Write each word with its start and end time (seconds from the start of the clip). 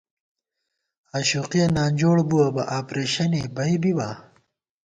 آشوقِیہ 1.17 1.65
نانجوڑ 1.75 2.17
بُوَہ 2.29 2.47
بہ 2.55 2.63
آپرېشِنےبی 2.77 3.73
بِبا 3.81 4.09